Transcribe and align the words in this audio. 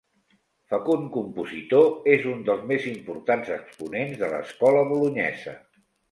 Fecund 0.73 1.03
compositor, 1.17 1.83
és 2.13 2.23
un 2.31 2.39
dels 2.47 2.63
més 2.71 2.87
importants 2.91 3.51
exponents 3.57 4.15
de 4.23 4.31
l'escola 4.31 4.81
bolonyesa. 4.93 5.55